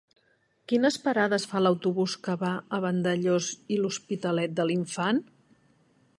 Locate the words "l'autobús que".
1.65-2.37